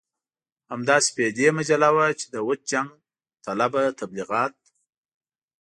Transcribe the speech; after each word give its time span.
همدا 0.71 0.97
سپېدې 1.07 1.47
مجله 1.57 1.89
وه 1.95 2.05
چې 2.19 2.25
د 2.33 2.35
وچ 2.47 2.61
جنګ 2.71 2.89
طلبه 3.45 3.81
تبليغات. 3.99 4.55